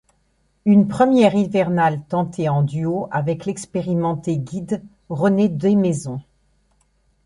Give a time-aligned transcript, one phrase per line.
[0.65, 6.19] Une première hivernale tentée en duo avec l'expérimenté guide René Desmaison.